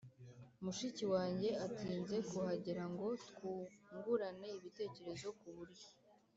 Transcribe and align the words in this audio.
mushiki 0.63 1.03
wange 1.13 1.49
atinze 1.65 2.17
kuhagera 2.29 2.83
ngo 2.93 3.07
twungurane 3.29 4.47
ibitekerezo 4.57 5.27
ku 5.39 5.47
buryo 5.55 5.85